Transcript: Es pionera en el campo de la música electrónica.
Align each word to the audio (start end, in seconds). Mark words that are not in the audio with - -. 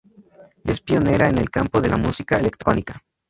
Es 0.65 0.81
pionera 0.81 1.29
en 1.29 1.37
el 1.37 1.51
campo 1.51 1.79
de 1.79 1.89
la 1.89 1.97
música 1.97 2.39
electrónica. 2.39 3.03